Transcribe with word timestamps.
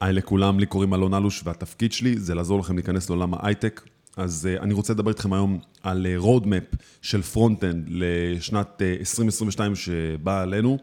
היי 0.00 0.12
לכולם, 0.12 0.60
לי 0.60 0.66
קוראים 0.66 0.94
אלון 0.94 1.14
אלוש 1.14 1.42
והתפקיד 1.44 1.92
שלי 1.92 2.18
זה 2.18 2.34
לעזור 2.34 2.60
לכם 2.60 2.74
להיכנס 2.74 3.10
לעולם 3.10 3.34
ההייטק. 3.34 3.80
אז 4.16 4.48
uh, 4.58 4.62
אני 4.62 4.74
רוצה 4.74 4.92
לדבר 4.92 5.10
איתכם 5.10 5.32
היום 5.32 5.58
על 5.82 6.06
roadmap 6.16 6.62
uh, 6.74 6.76
של 7.02 7.22
front-end 7.22 7.86
לשנת 7.88 8.82
uh, 8.96 9.00
2022 9.00 9.74
שבאה 9.74 10.42
עלינו, 10.42 10.78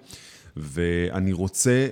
ואני 0.58 1.34
רוצה 1.34 1.88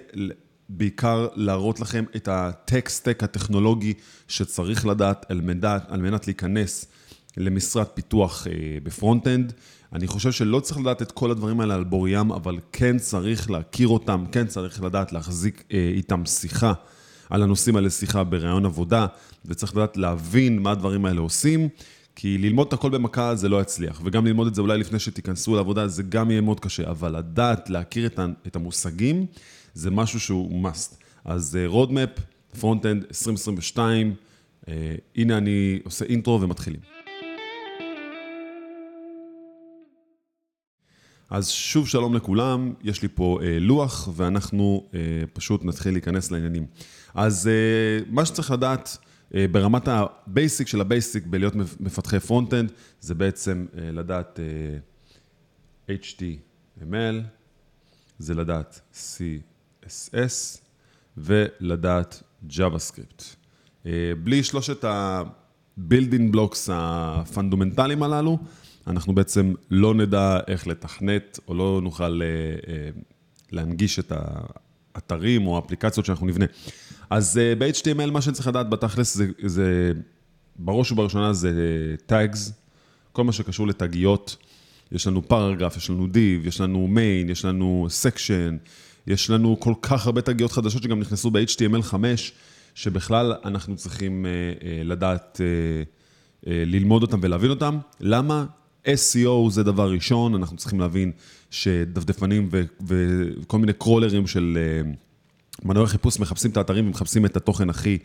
בעיקר 0.70 1.28
להראות 1.36 1.80
לכם 1.80 2.06
את 2.16 2.28
ה 2.28 2.37
tech 2.37 2.76
stack 2.76 3.24
הטכנולוגי 3.24 3.94
שצריך 4.28 4.86
לדעת 4.86 5.32
על 5.32 5.42
מנת, 5.42 5.84
על 5.88 6.02
מנת 6.02 6.28
להיכנס 6.28 6.86
למשרת 7.38 7.92
פיתוח 7.94 8.48
uh, 8.48 8.50
ב 8.84 8.90
front-end. 8.90 9.54
אני 9.94 10.08
חושב 10.08 10.32
שלא 10.32 10.60
צריך 10.60 10.80
לדעת 10.80 11.02
את 11.02 11.12
כל 11.12 11.32
הדברים 11.32 11.60
האלה 11.60 11.76
על 11.76 11.84
בוריים, 11.84 12.32
אבל 12.32 12.58
כן 12.72 12.98
צריך 12.98 13.52
להכיר 13.52 13.88
אותם, 13.88 14.26
כן 14.32 14.48
צריך 14.48 14.84
לדעת 14.84 15.12
להחזיק 15.12 15.64
איתם 15.72 16.26
שיחה. 16.26 16.74
על 17.30 17.44
הנושאים 17.44 17.76
האלה 17.76 17.90
שיחה 17.90 18.24
בראיון 18.24 18.66
עבודה, 18.66 19.06
וצריך 19.46 19.76
לדעת 19.76 19.98
להבין 19.98 20.60
מה 20.60 20.72
הדברים 20.72 21.06
האלה 21.06 21.22
עושים, 21.22 21.70
כי 22.16 22.38
ללמוד 22.38 22.68
את 22.68 22.74
הכל 22.74 22.90
במכה 22.90 23.36
זה 23.36 23.50
לא 23.50 23.62
יצליח, 23.62 24.02
וגם 24.04 24.26
ללמוד 24.26 24.48
את 24.48 24.56
זה 24.56 24.62
אולי 24.62 24.78
לפני 24.78 25.00
שתיכנסו 25.00 25.56
לעבודה 25.56 25.88
זה 25.88 26.04
גם 26.04 26.32
יהיה 26.32 26.42
מאוד 26.42 26.60
קשה, 26.60 26.90
אבל 26.90 27.18
לדעת, 27.18 27.70
להכיר 27.70 28.10
את 28.48 28.56
המושגים, 28.56 29.26
זה 29.74 29.92
משהו 29.92 30.20
שהוא 30.20 30.68
must. 30.68 30.96
אז 31.26 31.58
roadmap, 31.66 32.10
front-end 32.60 33.04
2022, 33.04 34.14
uh, 34.62 34.68
הנה 35.16 35.38
אני 35.38 35.80
עושה 35.84 36.06
intro 36.06 36.42
ומתחילים. 36.42 37.05
אז 41.30 41.50
שוב 41.50 41.88
שלום 41.88 42.16
לכולם, 42.16 42.74
יש 42.84 43.02
לי 43.02 43.08
פה 43.16 43.40
אה, 43.44 43.60
לוח 43.60 44.10
ואנחנו 44.16 44.90
אה, 44.94 45.00
פשוט 45.34 45.66
נתחיל 45.66 45.94
להיכנס 45.94 46.32
לעניינים. 46.32 46.66
אז 47.14 47.48
אה, 47.48 48.06
מה 48.10 48.26
שצריך 48.26 48.52
לדעת 48.52 48.98
אה, 49.36 49.46
ברמת 49.52 49.88
ה 49.88 50.01
basic 50.01 50.68
של 50.68 50.82
ה 50.82 50.89
basic 50.89 51.24
בלהיות 51.28 51.54
מפתחי 51.80 52.20
front-end, 52.20 52.72
זה 53.02 53.16
בעצם 53.16 53.66
אה, 53.78 53.92
לדעת 53.92 54.40
אה, 55.90 55.96
HTML, 55.96 57.16
זה 58.20 58.34
לדעת 58.34 58.82
CSS 58.94 60.60
ולדעת 61.18 62.24
JavaScript. 62.50 63.24
אה, 63.86 63.92
בלי 64.24 64.44
שלושת 64.44 64.84
ה-building 64.84 66.36
blocks 66.36 66.70
הפונדמנטליים 66.72 68.04
הללו, 68.04 68.40
אנחנו 68.88 69.16
בעצם 69.16 69.54
לא 69.72 69.94
נדע 69.94 70.40
איך 70.48 70.68
לתכנת, 70.68 71.40
או 71.48 71.54
לא 71.54 71.80
נוכל 71.84 72.22
אה, 72.22 72.28
אה, 72.74 72.90
להנגיש 73.52 74.00
את 74.00 74.12
האתרים 74.96 75.48
או 75.48 75.56
האפליקציות 75.56 76.06
שאנחנו 76.06 76.28
נבנה. 76.28 76.46
אז 77.10 77.38
אה, 77.38 77.56
ב-HTML 77.56 78.12
מה 78.12 78.22
שאני 78.22 78.34
צריך 78.34 78.48
לדעת 78.48 78.70
בתכלס 78.70 79.16
זה, 79.16 79.28
זה 79.46 79.92
בראש 80.56 80.92
ובראשונה 80.92 81.34
זה 81.34 81.52
tags, 82.10 82.52
כל 83.12 83.24
מה 83.24 83.32
שקשור 83.32 83.68
לתגיות. 83.68 84.38
יש 84.92 85.08
לנו 85.08 85.28
פרגרף, 85.28 85.78
יש 85.78 85.90
לנו 85.90 86.06
div, 86.06 86.48
יש 86.48 86.62
לנו 86.62 86.90
main, 86.96 87.32
יש 87.32 87.46
לנו 87.46 87.88
section, 88.04 88.70
יש 89.08 89.30
לנו 89.30 89.60
כל 89.60 89.74
כך 89.82 90.06
הרבה 90.06 90.22
תגיות 90.22 90.52
חדשות 90.52 90.84
שגם 90.84 91.00
נכנסו 91.00 91.32
ב-HTML5, 91.32 91.96
שבכלל 92.76 93.34
אנחנו 93.46 93.76
צריכים 93.76 94.26
לדעת 94.84 95.42
ללמוד 96.44 97.02
אותם 97.02 97.20
ולהבין 97.22 97.50
אותם. 97.50 97.78
למה? 98.00 98.46
SEO 98.86 99.50
זה 99.50 99.64
דבר 99.64 99.92
ראשון, 99.92 100.36
אנחנו 100.36 100.58
צריכים 100.58 100.80
להבין 100.80 101.12
שדפדפנים 101.52 102.50
וכל 102.88 103.58
מיני 103.58 103.74
קרולרים 103.74 104.28
של 104.28 104.58
אה, 104.58 104.92
מנועי 105.64 105.88
חיפוש 105.88 106.20
מחפשים 106.20 106.52
את 106.52 106.58
האתרים 106.58 106.88
ומחפשים 106.88 107.26
את 107.26 107.38
התוכן 107.38 107.70
הכי 107.70 107.98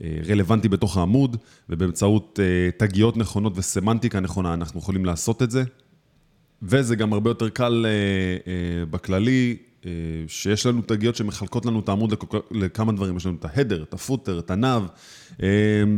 אה, 0.00 0.18
רלוונטי 0.28 0.68
בתוך 0.68 0.96
העמוד, 0.96 1.36
ובאמצעות 1.68 2.40
אה, 2.42 2.70
תגיות 2.86 3.16
נכונות 3.16 3.52
וסמנטיקה 3.56 4.20
נכונה 4.20 4.54
אנחנו 4.54 4.80
יכולים 4.80 5.04
לעשות 5.04 5.42
את 5.42 5.50
זה. 5.50 5.64
וזה 6.62 6.96
גם 6.96 7.12
הרבה 7.12 7.30
יותר 7.30 7.48
קל 7.48 7.86
בכללי, 8.90 9.56
שיש 10.28 10.66
לנו 10.66 10.82
תגיות 10.82 11.16
שמחלקות 11.16 11.66
לנו 11.66 11.80
את 11.80 11.88
העמוד 11.88 12.14
לכמה 12.50 12.92
דברים, 12.92 13.16
יש 13.16 13.26
לנו 13.26 13.36
את 13.40 13.44
ההדר, 13.44 13.82
את 13.82 13.94
הפוטר, 13.94 14.38
את 14.38 14.50
הנאו. 14.50 14.82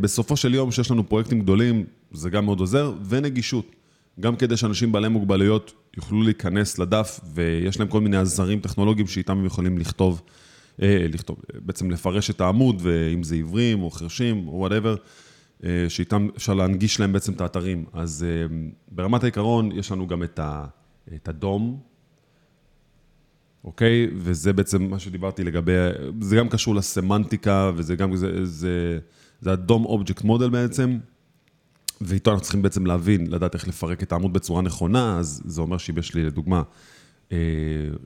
בסופו 0.00 0.36
של 0.36 0.54
יום, 0.54 0.70
שיש 0.70 0.90
לנו 0.90 1.08
פרויקטים 1.08 1.40
גדולים, 1.40 1.84
זה 2.12 2.30
גם 2.30 2.44
מאוד 2.44 2.60
עוזר, 2.60 2.92
ונגישות. 3.08 3.77
גם 4.20 4.36
כדי 4.36 4.56
שאנשים 4.56 4.92
בעלי 4.92 5.08
מוגבלויות 5.08 5.72
יוכלו 5.96 6.22
להיכנס 6.22 6.78
לדף, 6.78 7.20
ויש 7.34 7.80
להם 7.80 7.88
כל 7.88 8.00
מיני 8.00 8.16
עזרים 8.16 8.60
טכנולוגיים 8.60 9.06
שאיתם 9.06 9.38
הם 9.38 9.46
יכולים 9.46 9.78
לכתוב, 9.78 10.22
אה, 10.82 11.06
לכתוב, 11.08 11.36
בעצם 11.54 11.90
לפרש 11.90 12.30
את 12.30 12.40
העמוד, 12.40 12.76
ואם 12.80 13.22
זה 13.22 13.34
עיוורים 13.34 13.82
או 13.82 13.90
חרשים 13.90 14.48
או 14.48 14.52
וואטאבר, 14.52 14.96
אה, 15.64 15.86
שאיתם 15.88 16.28
אפשר 16.36 16.54
להנגיש 16.54 17.00
להם 17.00 17.12
בעצם 17.12 17.32
את 17.32 17.40
האתרים. 17.40 17.84
אז 17.92 18.26
אה, 18.28 18.56
ברמת 18.88 19.22
העיקרון 19.22 19.72
יש 19.72 19.92
לנו 19.92 20.06
גם 20.06 20.22
את, 20.22 20.38
ה, 20.38 20.64
את 21.14 21.28
הדום, 21.28 21.80
אוקיי? 23.64 24.06
וזה 24.16 24.52
בעצם 24.52 24.82
מה 24.82 24.98
שדיברתי 24.98 25.44
לגבי, 25.44 25.72
זה 26.20 26.36
גם 26.36 26.48
קשור 26.48 26.74
לסמנטיקה, 26.74 27.70
וזה 27.74 27.96
גם, 27.96 28.16
זה, 28.16 28.46
זה, 28.46 28.98
זה 29.40 29.52
ה 29.52 29.58
DOM, 29.58 29.84
object 29.84 30.22
model 30.22 30.50
בעצם. 30.50 30.98
ואיתו 32.00 32.30
אנחנו 32.30 32.42
צריכים 32.42 32.62
בעצם 32.62 32.86
להבין, 32.86 33.26
לדעת 33.30 33.54
איך 33.54 33.68
לפרק 33.68 34.02
את 34.02 34.12
העמוד 34.12 34.32
בצורה 34.32 34.62
נכונה, 34.62 35.18
אז 35.18 35.42
זה 35.44 35.60
אומר 35.60 35.78
שאם 35.78 35.98
יש 35.98 36.14
לי 36.14 36.24
לדוגמה 36.24 36.62
אה, 37.32 37.38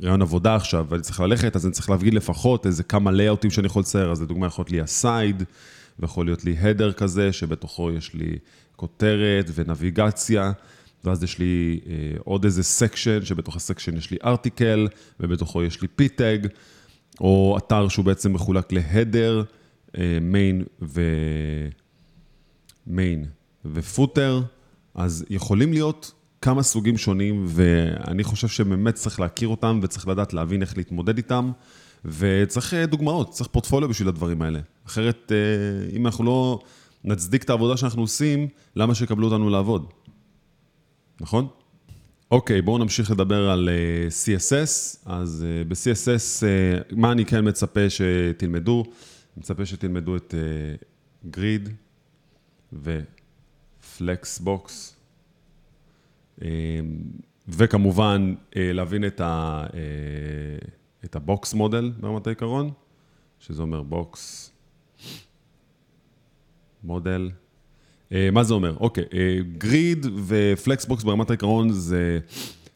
ראיון 0.02 0.22
עבודה 0.22 0.54
עכשיו 0.54 0.86
ואני 0.88 1.02
צריך 1.02 1.20
ללכת, 1.20 1.56
אז 1.56 1.66
אני 1.66 1.72
צריך 1.72 1.90
להבין 1.90 2.14
לפחות 2.14 2.66
איזה 2.66 2.82
כמה 2.82 3.10
layoutים 3.10 3.50
שאני 3.50 3.66
יכול 3.66 3.80
לצייר, 3.80 4.12
אז 4.12 4.22
לדוגמה 4.22 4.46
יכול 4.46 4.62
להיות 4.62 4.70
לי 4.72 4.80
ה 4.80 4.91
side, 4.91 5.42
ויכול 5.98 6.26
להיות 6.26 6.44
לי 6.44 6.56
header 6.58 6.92
כזה, 6.92 7.32
שבתוכו 7.32 7.90
יש 7.90 8.14
לי 8.14 8.38
כותרת 8.76 9.50
ו 9.54 9.62
navigation, 9.62 10.52
ואז 11.04 11.22
יש 11.22 11.38
לי 11.38 11.80
אה, 11.86 11.92
עוד 12.24 12.44
איזה 12.44 12.62
section, 12.62 13.24
שבתוך 13.24 13.56
ה 13.56 13.61
section 13.61 13.96
יש 13.96 14.10
לי 14.10 14.16
article, 14.24 14.88
ובתוכו 15.20 15.62
יש 15.62 15.82
לי 15.82 15.88
p 15.88 15.98
tag, 15.98 16.38
או 17.20 17.58
אתר 17.58 17.88
שהוא 17.88 18.04
בעצם 18.04 18.32
מחולק 18.32 18.72
ל 18.72 18.81
header, 18.81 19.42
main 20.20 20.64
ו 22.86 22.93
main. 22.93 23.26
ו 23.64 23.74
footer, 23.74 24.42
אז 24.94 25.24
יכולים 25.30 25.72
להיות 25.72 26.12
כמה 26.40 26.62
סוגים 26.62 26.98
שונים, 26.98 27.44
ואני 27.48 28.24
חושב 28.24 28.48
שבאמת 28.48 28.94
צריך 28.94 29.20
להכיר 29.20 29.48
אותם 29.48 29.80
וצריך 29.82 30.08
לדעת 30.08 30.34
להבין 30.34 30.62
איך 30.62 30.76
להתמודד 30.76 31.16
איתם, 31.16 31.50
וצריך 32.04 32.74
אה, 32.74 32.86
דוגמאות, 32.86 33.30
צריך 33.30 33.48
פורטפוליו 33.48 33.88
בשביל 33.88 34.08
הדברים 34.08 34.42
האלה. 34.42 34.60
אחרת, 34.86 35.32
אה, 35.32 35.96
אם 35.96 36.06
אנחנו 36.06 36.24
לא 36.24 36.58
נצדיק 37.04 37.44
את 37.44 37.50
העבודה 37.50 37.76
שאנחנו 37.76 38.02
עושים, 38.02 38.48
למה 38.76 38.94
שיקבלו 38.94 39.26
אותנו 39.26 39.50
לעבוד? 39.50 39.92
נכון? 41.20 41.46
אוקיי, 42.30 42.62
בואו 42.62 42.78
נמשיך 42.78 43.10
לדבר 43.10 43.50
על 43.50 43.68
אה, 43.68 44.08
CSS. 44.08 44.98
אז 45.06 45.46
ב-CSS, 45.68 46.44
מה 46.96 47.12
אני 47.12 47.24
כן 47.24 47.48
מצפה 47.48 47.90
שתלמדו? 47.90 48.84
מצפה 49.36 49.66
שתלמדו 49.66 50.16
את 50.16 50.34
grid 51.30 51.68
ו... 52.72 53.00
flexbox, 54.02 54.96
אמ, 56.42 56.46
וכמובן 57.48 58.34
אה, 58.56 58.72
להבין 58.72 59.04
את, 59.04 59.20
ה, 59.20 59.64
אה, 59.74 59.80
את 61.04 61.16
ה 61.16 61.26
box 61.26 61.54
model 61.54 61.92
ברמת 62.00 62.26
העיקרון, 62.26 62.70
שזה 63.38 63.62
אומר 63.62 63.82
box 63.82 64.52
מודל. 66.84 67.30
אה, 68.12 68.28
מה 68.32 68.44
זה 68.44 68.54
אומר? 68.54 68.76
אוקיי, 68.80 69.04
גריד 69.58 70.06
ופלקסבוקס 70.26 71.04
ברמת 71.04 71.30
העיקרון 71.30 71.72
זה 71.72 72.18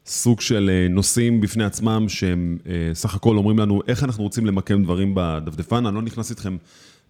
סוג 0.06 0.40
של 0.40 0.86
נושאים 0.90 1.40
בפני 1.40 1.64
עצמם 1.64 2.08
שהם 2.08 2.58
סך 2.92 3.14
הכל 3.14 3.36
אומרים 3.36 3.58
לנו 3.58 3.80
איך 3.88 4.04
אנחנו 4.04 4.24
רוצים 4.24 4.46
למקם 4.46 4.82
דברים 4.84 5.12
בדפדפן, 5.14 5.86
אני 5.86 5.94
לא 5.94 6.02
נכנס 6.02 6.30
איתכם 6.30 6.56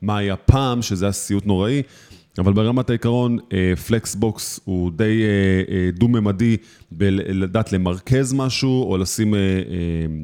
מה 0.03 0.16
היה 0.19 0.37
פעם, 0.37 0.82
שזה 0.82 1.05
היה 1.05 1.12
סיוט 1.12 1.46
נוראי, 1.46 1.82
אבל 2.38 2.53
ברמת 2.53 2.91
העיקרון, 2.91 3.38
פלקסבוקס 3.87 4.59
אה, 4.59 4.62
הוא 4.65 4.91
די 4.91 5.23
אה, 5.23 5.75
אה, 5.75 5.91
דו-ממדי 5.91 6.56
בלדעת 6.91 7.73
למרכז 7.73 8.33
משהו, 8.33 8.91
או 8.91 8.99
לשים 8.99 9.35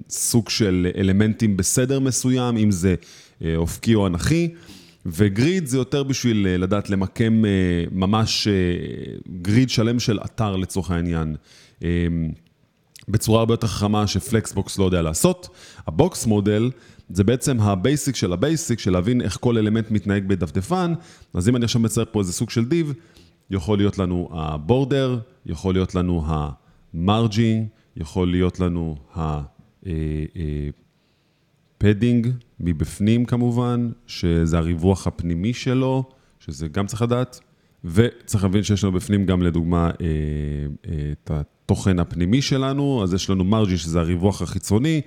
סוג 0.08 0.48
של 0.48 0.90
אלמנטים 0.96 1.56
בסדר 1.56 2.00
מסוים, 2.00 2.56
אם 2.56 2.70
זה 2.70 2.94
אופקי 3.56 3.94
או 3.94 4.06
אנכי. 4.06 4.48
ו 5.06 5.18
grid 5.18 5.66
זה 5.66 5.78
יותר 5.78 6.02
בשביל 6.02 6.46
לדעת 6.58 6.90
למקם 6.90 7.42
ממש 7.90 8.48
grid 9.42 9.70
שלם 9.70 10.00
של 10.00 10.18
אתר 10.24 10.56
לצורך 10.56 10.90
העניין. 10.90 11.36
בצורה 13.08 13.40
הרבה 13.40 13.54
יותר 13.54 13.66
חכמה 13.66 14.06
ש 14.06 14.22
flexbox 14.22 14.78
לא 14.78 14.84
יודע 14.84 15.02
לעשות. 15.02 15.48
ה 15.86 15.96
box 15.96 16.26
model 16.26 16.70
זה 17.12 17.24
בעצם 17.24 17.60
ה 17.60 17.70
basic 17.70 18.16
של 18.16 18.32
ה 18.32 18.39
basic, 18.39 18.78
של 18.78 18.90
להבין 18.90 19.20
איך 19.20 19.38
כל 19.40 19.58
element 19.58 19.90
מתנהג 19.90 20.28
בדפדפן. 20.28 20.94
אז 21.34 21.48
אם 21.48 21.56
אני 21.56 21.64
עכשיו 21.64 21.80
מצייר 21.80 22.06
פה 22.12 22.20
איזה 22.20 22.32
סוג 22.32 22.50
של 22.50 22.64
div, 22.64 22.92
יכול 23.50 23.78
להיות 23.78 23.98
לנו 23.98 24.28
ה 24.32 24.43
border, 24.43 25.18
יכול 25.46 25.74
להיות 25.74 25.94
לנו 25.94 26.24
ה 26.26 26.44
margin, 26.44 27.66
יכול 27.96 28.30
להיות 28.30 28.60
לנו 28.60 28.96
ה 29.14 29.46
page 29.46 30.72
padding 31.78 32.28
מבפנים 32.60 33.24
כמובן, 33.24 33.90
שזה 34.06 34.58
הריווח 34.58 35.06
הפנימי 35.06 35.54
שלו, 35.54 36.04
שזה 36.40 36.68
גם 36.68 36.86
צריך 36.86 37.02
לדעת, 37.02 37.40
וצריך 37.84 38.44
להבין 38.44 38.62
שיש 38.62 38.84
לנו 38.84 38.92
בפנים 38.92 39.26
גם 39.26 39.42
לדוגמה 39.42 39.86
אה, 39.86 39.92
אה, 40.88 41.12
את 41.12 41.30
התוכן 41.30 41.98
הפנימי 41.98 42.42
שלנו, 42.42 43.02
אז 43.02 43.14
יש 43.14 43.30
לנו 43.30 43.44
margin 43.44 43.76
שזה 43.76 44.00
הריווח 44.00 44.42
החיצוני, 44.42 45.00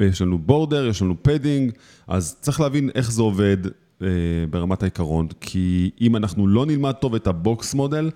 יש 0.00 0.22
לנו 0.22 0.38
border, 0.38 0.86
יש 0.86 1.02
לנו 1.02 1.22
padding, 1.22 1.72
אז 2.06 2.36
צריך 2.40 2.60
להבין 2.60 2.90
איך 2.94 3.12
זה 3.12 3.22
עובד 3.22 3.56
אה, 4.02 4.08
ברמת 4.50 4.82
העיקרון, 4.82 5.28
כי 5.40 5.90
אם 6.00 6.16
אנחנו 6.16 6.46
לא 6.46 6.66
נלמד 6.66 6.92
טוב 6.92 7.14
את 7.14 7.26
ה 7.26 7.38
box 7.38 7.74
model, 7.74 8.10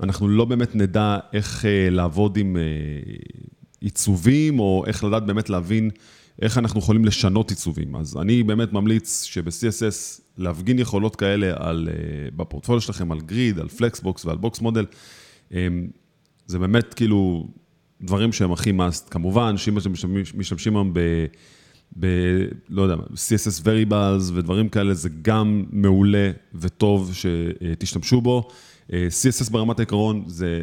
אנחנו 0.00 0.28
לא 0.28 0.44
באמת 0.44 0.74
נדע 0.74 1.18
איך 1.32 1.64
אה, 1.64 1.90
לעבוד 1.90 2.36
עם 2.36 2.56
אה, 2.56 2.62
עיצובים, 3.80 4.60
או 4.60 4.84
איך 4.86 5.04
לדעת 5.04 5.26
באמת 5.26 5.50
להבין 5.50 5.90
איך 6.42 6.58
אנחנו 6.58 6.80
יכולים 6.80 7.04
לשנות 7.04 7.50
עיצובים. 7.50 7.96
אז 7.96 8.16
אני 8.16 8.42
באמת 8.42 8.72
ממליץ 8.72 9.22
שב-CSS 9.22 10.20
להפגין 10.38 10.78
יכולות 10.78 11.16
כאלה 11.16 11.52
על, 11.56 11.88
בפורטפוליו 12.36 12.80
שלכם, 12.80 13.12
על 13.12 13.20
grid, 13.20 13.58
על 13.58 13.68
flexbox 13.68 14.24
ועל 14.24 14.36
box 14.36 14.60
model. 14.60 14.86
זה 16.46 16.58
באמת 16.58 16.94
כאילו 16.94 17.48
דברים 18.02 18.32
שהם 18.32 18.52
הכי 18.52 18.72
must. 18.72 19.08
כמובן, 19.10 19.56
שאם 19.56 19.78
אתם 19.78 19.92
משתמשים 20.34 20.76
היום 20.76 20.94
ב... 20.94 21.00
ב... 21.98 22.06
לא 22.68 22.82
יודע, 22.82 22.94
CSS 22.94 23.64
Variables 23.64 24.32
ודברים 24.34 24.68
כאלה, 24.68 24.94
זה 24.94 25.08
גם 25.22 25.64
מעולה 25.70 26.30
וטוב 26.54 27.12
שתשתמשו 27.14 28.20
בו. 28.20 28.48
CSS 28.88 29.50
ברמת 29.50 29.78
העיקרון 29.78 30.24
זה 30.26 30.62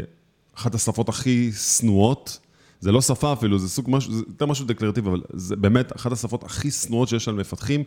אחת 0.56 0.76
השפות 0.76 1.10
הכי 1.10 1.52
שנואות. 1.52 2.40
זה 2.80 2.92
לא 2.92 3.02
שפה 3.02 3.34
אפילו, 3.34 3.60
זה 3.60 3.70
סוג 3.70 3.86
משהו, 3.90 4.14
זה 4.14 4.24
יותר 4.28 4.46
משהו 4.46 4.66
דקלרטיבי, 4.66 5.10
אבל 5.10 5.22
זה 5.34 5.56
באמת 5.56 5.96
אחת 5.96 6.12
השפות 6.12 6.44
הכי 6.44 6.72
שנואות 6.72 7.10
שיש 7.10 7.28
על 7.28 7.36
מפתחים, 7.36 7.84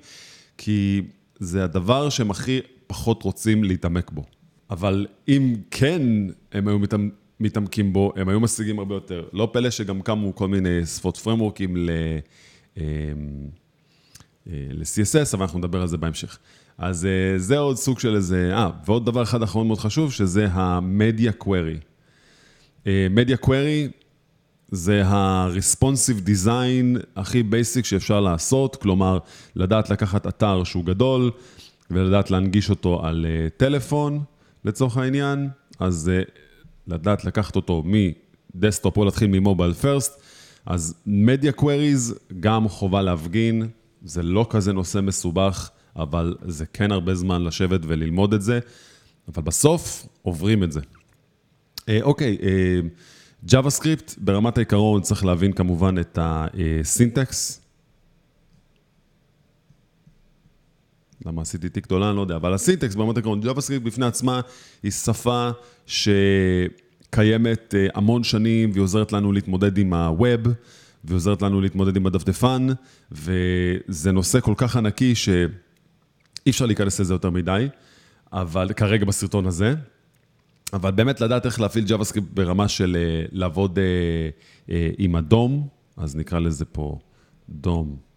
כי 0.59 1.03
זה 1.39 1.65
הדבר 1.65 2.09
שהם 2.09 2.31
הכי 2.31 2.61
פחות 2.87 3.23
רוצים 3.23 3.65
להתעמק 3.65 4.11
בו. 4.11 4.25
אבל 4.71 5.07
אם 5.29 5.55
כן 5.71 6.03
הם 6.53 6.69
היו 6.69 6.79
מתעמקים 7.43 7.93
בו, 7.93 8.12
הם 8.17 8.29
היו 8.29 8.41
משיגים 8.41 8.79
הרבה 8.79 8.94
יותר. 8.94 9.25
לא 9.33 9.49
פלא 9.53 9.71
שגם 9.71 10.03
קמו 10.03 10.35
כל 10.35 10.49
מיני 10.49 10.87
שפות 10.87 11.17
פרמורקים 11.17 11.77
ל... 11.77 11.91
אה, 12.79 12.83
אה, 14.50 14.67
ל-CSS, 14.71 15.35
אבל 15.35 15.43
אנחנו 15.43 15.59
נדבר 15.59 15.81
על 15.81 15.89
זה 15.89 15.97
בהמשך. 15.97 16.39
אז 16.79 17.06
אה, 17.06 17.39
זה 17.39 17.59
עוד 17.59 17.77
סוג 17.77 17.99
של 17.99 18.17
איזה... 18.17 18.50
אה, 18.55 18.71
ועוד 18.87 19.06
דבר 19.06 19.23
אחד 19.23 19.43
אחרון 19.43 19.67
מאוד 19.67 19.79
חשוב, 19.79 20.12
שזה 20.12 20.47
ה-Media 20.47 21.44
Query. 21.44 21.79
Media 23.15 23.47
Query 23.47 23.91
זה 24.71 25.06
ה-Responsive 25.06 26.29
Design 26.29 26.99
הכי 27.17 27.43
basic 27.43 27.85
שאפשר 27.85 28.21
לעשות, 28.21 28.77
כלומר, 28.77 29.19
לדעת 29.56 29.91
לקחת 29.91 30.27
אתר 30.27 30.65
שהוא 30.65 30.85
גדול 30.85 31.31
ולדעת 31.91 32.31
להנגיש 32.31 32.71
אותו 32.71 33.06
על 33.06 33.27
טלפון, 33.56 34.21
לצורך 34.65 34.97
העניין, 34.97 35.49
אז 35.81 36.11
לדעת 36.87 37.25
לקחת 37.25 37.56
אותו 37.56 37.84
מ 38.55 38.60
desktop 38.60 38.97
או 38.96 39.05
להתחיל 39.05 39.26
מ 39.31 39.37
mobile 39.37 39.73
first, 39.73 40.23
אז 40.67 40.94
media 41.06 41.53
queries 41.53 42.15
גם 42.40 42.69
חובה 42.69 43.02
להפגין, 43.02 43.69
זה 44.05 44.23
לא 44.23 44.46
כזה 44.50 44.73
נושא 44.73 45.00
מסובך, 45.00 45.70
אבל 45.96 46.37
זה 46.46 46.67
כן 46.67 46.93
הרבה 46.93 47.14
זמן 47.14 47.44
לשבת 47.44 47.81
וללמוד 47.82 48.34
את 48.34 48.43
זה, 48.43 48.61
אבל 49.29 49.43
בסוף 49.43 50.06
עוברים 50.23 50.62
את 50.62 50.73
זה. 50.73 50.81
אה, 51.88 51.99
אוקיי, 52.02 52.38
אה, 52.43 52.81
JavaScript, 53.49 54.14
ברמת 54.19 54.56
העיקרון 54.56 55.02
צריך 55.02 55.25
להבין 55.25 55.52
כמובן 55.52 55.99
את 55.99 56.19
הסינטקס. 56.23 57.62
למה 61.27 61.43
עשיתי 61.43 61.69
תיק 61.69 61.87
גדולה, 61.87 62.09
אני 62.09 62.17
לא 62.17 62.21
יודע, 62.21 62.37
אבל 62.37 62.55
הסינטקס 62.55 62.95
ברמת 62.95 63.17
העיקרון, 63.17 63.41
JavaScript 63.43 63.81
בפני 63.83 64.07
עצמה 64.07 64.41
היא 64.83 64.93
שפה 64.93 65.51
שקיימת 65.87 67.75
אה, 67.75 67.87
המון 67.95 68.25
שנים 68.25 68.71
והיא 68.71 68.83
עוזרת 68.83 69.13
לנו 69.13 69.33
להתמודד 69.33 69.79
עם 69.79 69.93
ה-Web, 69.93 70.49
והיא 71.05 71.17
עוזרת 71.17 71.43
לנו 71.43 71.61
להתמודד 71.61 71.97
עם 71.97 72.07
הדפדפן, 72.07 72.67
וזה 73.13 74.13
נושא 74.13 74.41
כל 74.41 74.55
כך 74.57 74.77
ענקי 74.77 75.15
שאי 75.15 75.47
אפשר 76.49 76.67
להיכנס 76.67 77.01
לזה 77.01 77.15
יותר 77.15 77.31
מדי, 77.31 77.69
אבל 78.33 78.73
כרגע 78.73 79.05
בסרטון 79.05 79.47
הזה. 79.47 79.75
אבל 80.73 80.91
באמת 80.91 81.21
לדעת 81.21 81.47
איך 81.47 81.61
להפעיל 81.61 81.85
JavaScript 81.85 82.35
ברמה 82.35 82.69
של 82.69 82.97
אה, 82.97 83.25
לעבוד 83.33 83.79
אה, 84.69 84.89
עם 84.99 85.17
הדום, 85.17 85.69
אז 85.97 86.17
נקרא 86.17 86.39
לזה 86.39 86.65
פה 86.65 86.99
דום. 87.49 88.12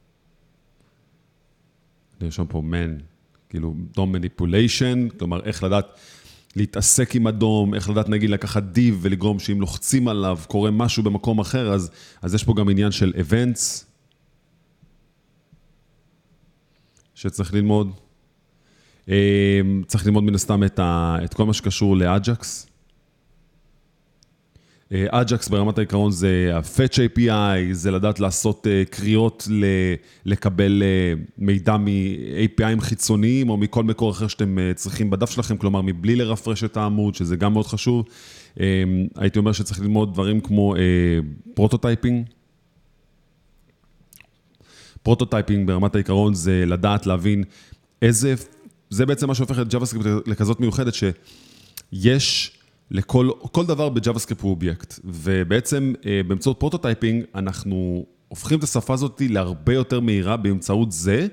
נרשום 2.21 2.47
פה 2.47 2.61
man, 2.71 3.01
כאילו 3.49 3.75
דום 3.93 4.11
מניפוליישן, 4.11 5.07
כלומר 5.09 5.43
איך 5.43 5.63
לדעת 5.63 5.85
להתעסק 6.55 7.15
עם 7.15 7.27
אדום, 7.27 7.73
איך 7.73 7.89
לדעת 7.89 8.09
נגיד 8.09 8.29
לקחת 8.29 8.63
דיב 8.63 8.99
ולגרום 9.01 9.39
שאם 9.39 9.61
לוחצים 9.61 10.07
עליו 10.07 10.39
קורה 10.47 10.71
משהו 10.71 11.03
במקום 11.03 11.39
אחר, 11.39 11.73
אז, 11.73 11.91
אז 12.21 12.33
יש 12.33 12.43
פה 12.43 12.53
גם 12.53 12.69
עניין 12.69 12.91
של 12.91 13.13
events 13.15 13.85
שצריך 17.15 17.53
ללמוד. 17.53 17.91
אה, 19.09 19.61
צריך 19.87 20.05
ללמוד 20.05 20.23
מן 20.23 20.35
הסתם 20.35 20.63
את, 20.63 20.79
ה, 20.79 21.17
את 21.23 21.33
כל 21.33 21.45
מה 21.45 21.53
שקשור 21.53 21.97
לאג'קס. 21.97 22.67
אג'קס 24.93 25.47
ברמת 25.47 25.77
העיקרון 25.77 26.11
זה 26.11 26.51
ה-Fetch 26.53 26.95
API, 26.95 27.73
זה 27.73 27.91
לדעת 27.91 28.19
לעשות 28.19 28.67
אה, 28.67 28.83
קריאות 28.89 29.47
לקבל 30.25 30.83
אה, 30.83 31.13
מידע 31.37 31.77
מ-APIים 31.77 32.81
חיצוניים 32.81 33.49
או 33.49 33.57
מכל 33.57 33.83
מקור 33.83 34.11
אחר 34.11 34.27
שאתם 34.27 34.59
אה, 34.59 34.73
צריכים 34.73 35.09
בדף 35.09 35.29
שלכם, 35.29 35.57
כלומר 35.57 35.81
מבלי 35.81 36.15
לרפרש 36.15 36.63
את 36.63 36.77
העמוד, 36.77 37.15
שזה 37.15 37.35
גם 37.35 37.53
מאוד 37.53 37.67
חשוב. 37.67 38.05
הייתי 39.15 39.39
אומר 39.39 39.51
שצריך 39.51 39.79
ללמוד 39.79 40.13
דברים 40.13 40.39
כמו 40.41 40.75
prototyping. 41.53 42.25
prototyping 45.03 45.67
ברמת 45.67 45.95
העיקרון 45.95 46.33
זה 46.33 46.63
לדעת 46.67 47.05
להבין 47.05 47.43
איזה, 48.01 48.33
זה 48.89 49.05
בעצם 49.05 49.27
מה 49.27 49.35
שהופך 49.35 49.59
את 49.59 49.73
JavaScript 49.73 50.07
לכזאת 50.25 50.59
מיוחדת, 50.59 50.93
שיש... 50.93 52.57
לכל 52.91 53.29
כל 53.51 53.65
דבר 53.65 53.89
ב-Java 53.89 54.21
הוא 54.41 54.51
אובייקט, 54.51 54.99
ובעצם 55.03 55.93
אה, 56.05 56.21
באמצעות 56.27 56.59
prototyping 56.59 57.23
אנחנו 57.35 58.05
הופכים 58.27 58.59
את 58.59 58.63
השפה 58.63 58.93
הזאת 58.93 59.21
להרבה 59.29 59.73
יותר 59.73 59.99
מהירה 59.99 60.37
באמצעות 60.37 60.91
זה 60.91 61.27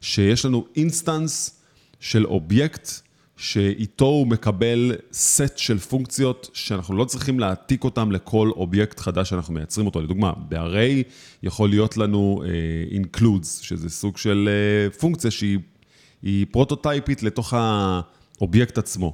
שיש 0.00 0.44
לנו 0.44 0.66
instance 0.76 1.60
של 2.00 2.26
אובייקט 2.26 2.88
שאיתו 3.36 4.04
הוא 4.04 4.26
מקבל 4.26 4.92
סט 5.12 5.58
של 5.58 5.78
פונקציות 5.78 6.50
שאנחנו 6.52 6.96
לא 6.96 7.04
צריכים 7.04 7.40
להעתיק 7.40 7.84
אותם 7.84 8.12
לכל 8.12 8.50
אובייקט 8.56 9.00
חדש 9.00 9.30
שאנחנו 9.30 9.54
מייצרים 9.54 9.86
אותו. 9.86 10.00
לדוגמה, 10.00 10.32
ב-array 10.48 11.10
יכול 11.42 11.68
להיות 11.68 11.96
לנו 11.96 12.42
uh, 12.42 12.94
includes, 12.94 13.46
שזה 13.62 13.90
סוג 13.90 14.16
של 14.16 14.48
uh, 14.92 14.98
פונקציה 14.98 15.30
שהיא 15.30 16.46
prototype-ית 16.50 17.22
לתוך 17.22 17.54
האובייקט 17.56 18.78
עצמו. 18.78 19.12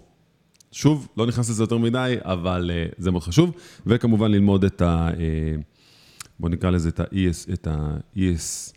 שוב, 0.73 1.09
לא 1.17 1.27
נכנס 1.27 1.51
לזה 1.51 1.63
יותר 1.63 1.79
מדי, 1.79 2.17
אבל 2.23 2.71
uh, 2.71 2.95
זה 2.99 3.11
מאוד 3.11 3.23
חשוב. 3.23 3.53
וכמובן 3.87 4.31
ללמוד 4.31 4.65
את 4.65 4.83
ה... 4.83 5.09
Uh, 5.11 5.17
בואו 6.41 6.53
נקרא 6.53 6.71
לזה 6.71 6.89
את 6.89 7.01
ה-ES, 7.01 7.53
את 7.53 7.67
ה-ES 7.67 8.73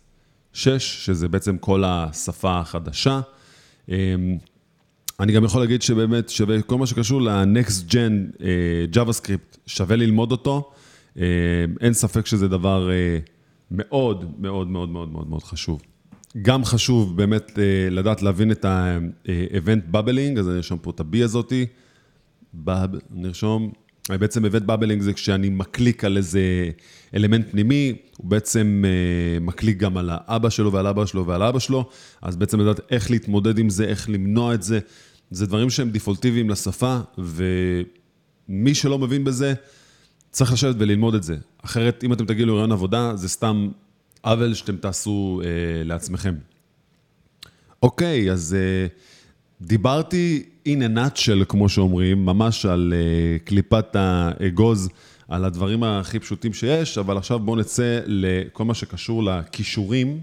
6, 0.52 1.06
שזה 1.06 1.28
בעצם 1.28 1.58
כל 1.58 1.84
השפה 1.86 2.60
החדשה. 2.60 3.20
Um, 3.86 3.92
אני 5.20 5.32
גם 5.32 5.44
יכול 5.44 5.60
להגיד 5.60 5.82
שבאמת 5.82 6.28
שווה, 6.28 6.62
כל 6.62 6.78
מה 6.78 6.86
שקשור 6.86 7.22
ל-Next 7.22 7.90
Gen 7.90 8.42
JavaScript, 8.94 9.58
שווה 9.66 9.96
ללמוד 9.96 10.32
אותו. 10.32 10.70
אין 11.80 11.92
ספק 11.92 12.26
שזה 12.26 12.48
דבר 12.48 12.90
מאוד, 13.70 14.24
מאוד, 14.38 14.68
מאוד, 14.68 14.88
מאוד, 14.88 15.08
מאוד, 15.12 15.28
מאוד 15.28 15.42
חשוב. 15.42 15.82
גם 16.42 16.64
חשוב 16.64 17.16
באמת 17.16 17.52
לדעת 17.90 18.22
להבין 18.22 18.50
את 18.52 18.64
ה-Event 18.64 19.94
Bubbling, 19.94 20.38
אז 20.38 20.48
אני 20.48 20.62
שם 20.62 20.78
פה 20.78 20.90
את 20.90 21.00
ה-B 21.00 21.24
הזאתי. 21.24 21.66
באב, 22.52 22.90
נרשום, 23.10 23.72
בעצם 24.08 24.44
הבאת 24.44 24.62
באבלינג 24.62 25.02
זה 25.02 25.12
כשאני 25.12 25.50
מקליק 25.50 26.04
על 26.04 26.16
איזה 26.16 26.70
אלמנט 27.14 27.50
פנימי, 27.50 27.96
הוא 28.16 28.26
בעצם 28.26 28.84
אה, 28.86 29.40
מקליק 29.40 29.78
גם 29.78 29.96
על 29.96 30.10
האבא 30.12 30.50
שלו 30.50 30.72
ועל 30.72 30.86
אבא 30.86 31.06
שלו 31.06 31.26
ועל 31.26 31.42
אבא 31.42 31.58
שלו, 31.58 31.88
אז 32.22 32.36
בעצם 32.36 32.60
לדעת 32.60 32.80
איך 32.90 33.10
להתמודד 33.10 33.58
עם 33.58 33.70
זה, 33.70 33.84
איך 33.84 34.10
למנוע 34.10 34.54
את 34.54 34.62
זה, 34.62 34.78
זה 35.30 35.46
דברים 35.46 35.70
שהם 35.70 35.90
דיפולטיביים 35.90 36.50
לשפה, 36.50 36.98
ומי 37.18 38.74
שלא 38.74 38.98
מבין 38.98 39.24
בזה, 39.24 39.54
צריך 40.30 40.52
לשבת 40.52 40.76
וללמוד 40.78 41.14
את 41.14 41.22
זה. 41.22 41.36
אחרת, 41.64 42.04
אם 42.04 42.12
אתם 42.12 42.26
תגיעו 42.26 42.48
לרעיון 42.48 42.72
עבודה, 42.72 43.16
זה 43.16 43.28
סתם 43.28 43.68
עוול 44.22 44.54
שאתם 44.54 44.76
תעשו 44.76 45.40
אה, 45.44 45.84
לעצמכם. 45.84 46.34
אוקיי, 47.82 48.32
אז... 48.32 48.56
אה, 48.58 48.86
דיברתי 49.62 50.42
in 50.68 50.70
a 50.70 50.98
nutshell, 50.98 51.44
כמו 51.44 51.68
שאומרים, 51.68 52.26
ממש 52.26 52.66
על 52.66 52.94
uh, 52.96 53.46
קליפת 53.46 53.96
האגוז, 53.96 54.88
על 55.28 55.44
הדברים 55.44 55.82
הכי 55.82 56.18
פשוטים 56.18 56.52
שיש, 56.52 56.98
אבל 56.98 57.16
עכשיו 57.16 57.38
בואו 57.38 57.56
נצא 57.56 58.00
לכל 58.06 58.64
מה 58.64 58.74
שקשור 58.74 59.22
לכישורים. 59.22 60.20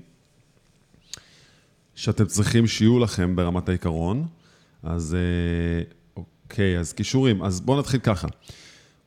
שאתם 1.96 2.26
צריכים 2.26 2.68
שיהיו 2.68 3.00
לכם 3.00 3.36
ברמת 3.36 3.70
העיקרון. 3.70 4.28
אז 4.84 5.16
אה, 5.16 5.84
אוקיי, 6.16 6.80
אז 6.80 6.94
כישורים. 6.94 7.44
אז 7.44 7.62
בואו 7.62 7.80
נתחיל 7.80 8.00
ככה. 8.00 8.28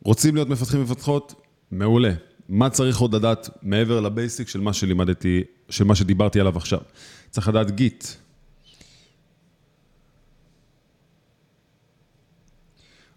רוצים 0.04 0.34
להיות 0.34 0.48
מפתחים 0.48 0.80
ומפתחות? 0.80 1.34
מעולה. 1.70 2.12
מה 2.48 2.70
צריך 2.70 2.98
עוד 2.98 3.14
לדעת 3.14 3.48
מעבר 3.62 4.00
לבייסיק 4.00 4.48
של 4.48 4.60
מה 4.60 4.72
שלימדתי, 4.72 5.42
של 5.70 5.84
מה 5.84 5.94
שדיברתי 5.94 6.40
עליו 6.40 6.56
עכשיו? 6.56 6.80
צריך 7.30 7.48
לדעת 7.48 7.70
גיט. 7.70 8.04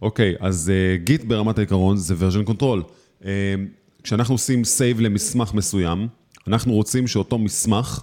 אוקיי, 0.05 0.35
אז 0.39 0.71
גיט 1.03 1.21
uh, 1.21 1.25
ברמת 1.25 1.57
העיקרון 1.57 1.97
זה 1.97 2.13
version 2.13 2.50
control. 2.50 2.81
Uh, 3.21 3.25
כשאנחנו 4.03 4.33
עושים 4.33 4.62
save 4.62 5.01
למסמך 5.01 5.53
מסוים, 5.53 6.07
אנחנו 6.47 6.74
רוצים 6.74 7.07
שאותו 7.07 7.38
מסמך 7.38 8.01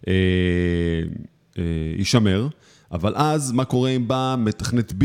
uh, 0.00 0.04
uh, 0.04 1.58
יישמר, 1.98 2.48
אבל 2.92 3.12
אז 3.16 3.52
מה 3.52 3.64
קורה 3.64 3.90
אם 3.90 4.08
בא 4.08 4.36
מתכנת 4.38 4.92
B 4.92 5.04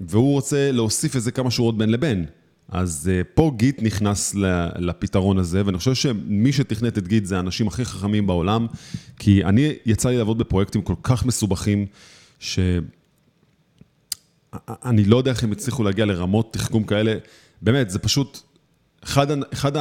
והוא 0.00 0.32
רוצה 0.32 0.72
להוסיף 0.72 1.16
איזה 1.16 1.30
כמה 1.32 1.50
שורות 1.50 1.78
בין 1.78 1.90
לבין? 1.90 2.24
אז 2.68 3.10
uh, 3.10 3.26
פה 3.34 3.52
גיט 3.56 3.82
נכנס 3.82 4.34
לפתרון 4.78 5.38
הזה, 5.38 5.62
ואני 5.66 5.78
חושב 5.78 5.94
שמי 5.94 6.52
שתכנת 6.52 6.98
את 6.98 7.08
גיט 7.08 7.24
זה 7.24 7.36
האנשים 7.36 7.68
הכי 7.68 7.84
חכמים 7.84 8.26
בעולם, 8.26 8.66
כי 9.18 9.44
אני, 9.44 9.72
יצא 9.86 10.08
לי 10.08 10.16
לעבוד 10.18 10.38
בפרויקטים 10.38 10.82
כל 10.82 10.94
כך 11.02 11.26
מסובכים, 11.26 11.86
ש... 12.40 12.58
אני 14.68 15.04
לא 15.04 15.16
יודע 15.16 15.30
איך 15.30 15.44
הם 15.44 15.52
הצליחו 15.52 15.82
להגיע 15.82 16.04
לרמות 16.04 16.52
תחכום 16.52 16.84
כאלה, 16.84 17.14
באמת, 17.62 17.90
זה 17.90 17.98
פשוט 17.98 18.40
אחד, 19.04 19.26
אחד. 19.52 19.72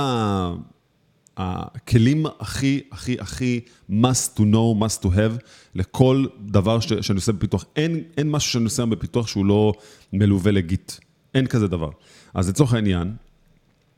הכלים 1.37 2.25
הכי, 2.39 2.81
הכי, 2.91 3.19
הכי 3.19 3.61
must 3.89 4.37
to 4.37 4.41
know, 4.41 4.83
must 4.83 5.03
to 5.03 5.07
have, 5.07 5.45
לכל 5.75 6.25
דבר 6.39 6.79
ש, 6.79 6.93
שאני 6.93 7.15
עושה 7.15 7.31
בפיתוח. 7.31 7.65
אין, 7.75 8.03
אין 8.17 8.31
משהו 8.31 8.51
שאני 8.51 8.63
עושה 8.63 8.85
בפיתוח 8.85 9.27
שהוא 9.27 9.45
לא 9.45 9.73
מלווה 10.13 10.51
לגיט. 10.51 10.91
אין 11.33 11.47
כזה 11.47 11.67
דבר. 11.67 11.89
אז 12.33 12.49
לצורך 12.49 12.73
העניין, 12.73 13.15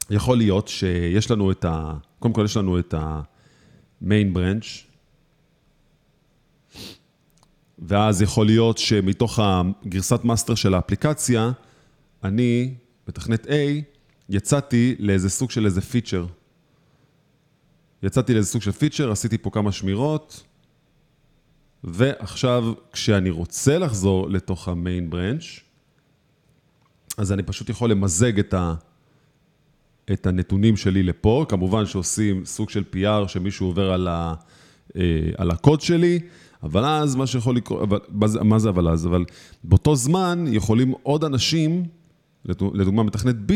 יכול 0.10 0.38
להיות 0.38 0.68
שיש 0.68 1.32
לנו 1.32 1.52
את 1.52 1.66
ה... 1.66 1.94
קודם 2.20 2.34
כל 2.34 2.46
יש 2.46 2.58
לנו 2.58 2.80
את 2.80 2.94
ה-main 2.94 4.36
branch, 4.36 4.86
ואז 7.80 8.22
יכול 8.22 8.46
להיות 8.46 8.78
שמתוך 8.78 9.40
הגרסת 9.44 10.24
master 10.24 10.56
של 10.56 10.74
האפליקציה, 10.74 11.52
אני, 12.24 12.74
מתכנת 13.08 13.46
A, 13.46 13.50
יצאתי 14.30 14.96
לאיזה 15.00 15.30
סוג 15.30 15.52
של 15.52 15.66
איזה 15.66 15.82
feature. 15.82 16.26
יצאתי 18.04 18.34
לאיזה 18.34 18.48
סוג 18.50 18.62
של 18.62 18.72
feature, 18.72 19.12
עשיתי 19.12 19.38
פה 19.38 19.50
כמה 19.50 19.72
שמירות, 19.72 20.44
ועכשיו, 21.84 22.74
כשאני 22.92 23.30
רוצה 23.30 23.78
לחזור 23.78 24.30
לתוך 24.30 24.68
ה-main 24.68 25.10
branch, 25.10 25.60
אז 27.18 27.32
אני 27.32 27.44
פשוט 27.44 27.70
יכול 27.70 27.92
למזג 27.92 28.40
את, 28.40 28.54
ה, 28.54 28.74
את 30.12 30.28
הנתונים 30.28 30.78
שלי 30.78 31.04
לפה, 31.04 31.46
כמובן 31.50 31.86
שעושים 31.86 32.46
סוג 32.46 32.70
של 32.70 32.84
PR 32.94 33.28
שמישהו 33.28 33.68
עובר 33.68 33.92
על, 33.92 34.08
ה, 34.08 34.34
אה, 34.96 35.02
על 35.38 35.52
הקוד 35.52 35.82
שלי, 35.82 36.20
אבל 36.66 36.86
אז 36.86 37.16
מה 37.16 37.28
שיכול 37.28 37.56
לקרות, 37.56 37.90
מה, 38.44 38.60
זה, 38.60 38.70
אבל 38.70 38.90
אז? 38.90 39.06
אבל 39.08 39.26
באותו 39.64 39.96
זמן 39.96 40.46
יכולים 40.48 40.94
עוד 41.04 41.24
אנשים, 41.24 41.84
לדוגמה 42.74 43.04
מתכנת 43.04 43.36
B, 43.50 43.54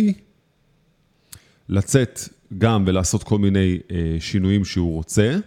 לצאת 1.69 2.19
גם 2.57 2.83
ולעשות 2.87 3.23
כל 3.23 3.37
מיני 3.37 3.77
אה, 3.91 4.15
שינויים 4.19 4.65
שהוא 4.65 4.93
רוצה, 4.93 5.37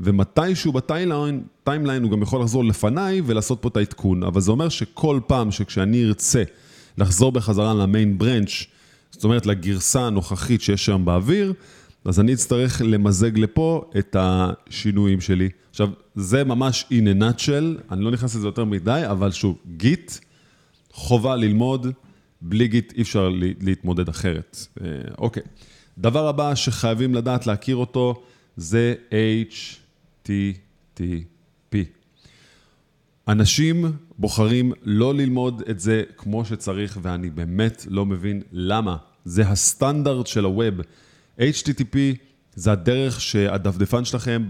ומתישהו 0.00 0.72
ב-timeline, 0.72 1.42
timeline 1.64 2.02
הוא 2.02 2.10
גם 2.10 2.22
יכול 2.22 2.40
לחזור 2.40 2.64
לפניי 2.64 3.22
ולעשות 3.26 3.58
פה 3.62 3.68
את 3.68 3.76
העדכון, 3.76 4.22
אבל 4.22 4.40
זה 4.40 4.50
אומר 4.50 4.68
שכל 4.68 5.20
פעם 5.26 5.50
שכשאני 5.50 6.04
ארצה 6.04 6.42
לחזור 6.98 7.32
בחזרה 7.32 7.74
ל-main 7.74 8.18
branch, 8.18 8.66
זאת 9.10 9.24
אומרת 9.24 9.46
לגרסה 9.46 10.06
הנוכחית 10.06 10.60
שיש 10.60 10.86
שם 10.86 11.04
באוויר, 11.04 11.52
אז 12.04 12.20
אני 12.20 12.32
אצטרך 12.32 12.82
למזג 12.84 13.38
לפה 13.38 13.90
את 13.98 14.16
השינויים 14.18 15.20
שלי. 15.20 15.48
עכשיו, 15.70 15.90
זה 16.14 16.44
ממש 16.44 16.86
in 16.90 17.18
a 17.18 17.22
nutshell, 17.22 17.92
אני 17.92 18.04
לא 18.04 18.10
נכנס 18.10 18.34
לזה 18.34 18.46
יותר 18.46 18.64
מדי, 18.64 19.02
אבל 19.10 19.30
שוב, 19.30 19.58
גיט, 19.76 20.12
חובה 20.92 21.36
ללמוד, 21.36 21.86
בלי 22.40 22.68
גיט 22.68 22.92
אי 22.96 23.02
אפשר 23.02 23.30
להתמודד 23.60 24.08
אחרת. 24.08 24.66
אה, 24.80 24.86
אוקיי. 25.18 25.42
דבר 25.98 26.28
הבא 26.28 26.54
שחייבים 26.54 27.14
לדעת 27.14 27.46
להכיר 27.46 27.76
אותו, 27.76 28.22
זה 28.56 28.94
HTTP. 30.26 31.00
אנשים 33.28 33.84
בוחרים 34.18 34.72
לא 34.82 35.14
ללמוד 35.14 35.62
את 35.70 35.80
זה 35.80 36.02
כמו 36.16 36.44
שצריך, 36.44 36.98
ואני 37.02 37.30
באמת 37.30 37.86
לא 37.88 38.06
מבין 38.06 38.42
למה. 38.52 38.96
זה 39.24 39.48
הסטנדרט 39.48 40.26
של 40.26 40.44
הווב. 40.44 40.74
HTTP 41.40 41.96
זה 42.54 42.72
הדרך 42.72 43.20
שהדפדפן 43.20 44.04
שלכם 44.04 44.48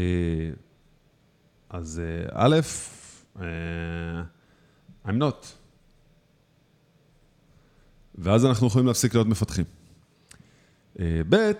אז 1.69 2.01
אה, 2.03 2.29
א', 2.33 2.55
אה, 3.41 4.21
I'm 5.05 5.19
not. 5.19 5.45
ואז 8.15 8.45
אנחנו 8.45 8.67
יכולים 8.67 8.87
להפסיק 8.87 9.13
להיות 9.13 9.27
מפתחים. 9.27 9.65
ב', 11.29 11.51